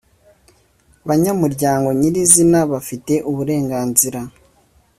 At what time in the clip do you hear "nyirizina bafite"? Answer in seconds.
1.99-3.13